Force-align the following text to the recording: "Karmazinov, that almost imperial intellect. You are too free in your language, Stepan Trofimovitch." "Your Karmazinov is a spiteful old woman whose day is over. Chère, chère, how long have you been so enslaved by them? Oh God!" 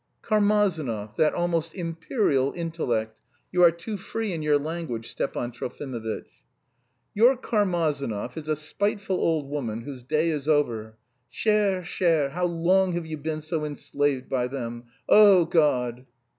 "Karmazinov, 0.23 1.15
that 1.17 1.35
almost 1.35 1.75
imperial 1.75 2.53
intellect. 2.53 3.21
You 3.51 3.61
are 3.61 3.69
too 3.69 3.97
free 3.97 4.33
in 4.33 4.41
your 4.41 4.57
language, 4.57 5.11
Stepan 5.11 5.51
Trofimovitch." 5.51 6.25
"Your 7.13 7.37
Karmazinov 7.37 8.35
is 8.35 8.47
a 8.47 8.55
spiteful 8.55 9.17
old 9.17 9.47
woman 9.47 9.81
whose 9.81 10.01
day 10.01 10.31
is 10.31 10.47
over. 10.47 10.97
Chère, 11.31 11.83
chère, 11.83 12.31
how 12.31 12.45
long 12.45 12.93
have 12.93 13.05
you 13.05 13.17
been 13.17 13.41
so 13.41 13.63
enslaved 13.63 14.27
by 14.27 14.47
them? 14.47 14.85
Oh 15.07 15.45
God!" 15.45 16.07